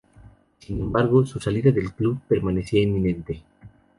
Sin 0.57 0.79
embargo, 0.81 1.27
su 1.27 1.39
salida 1.39 1.69
del 1.71 1.93
club 1.93 2.19
parecía 2.27 2.81
inminente. 2.81 3.43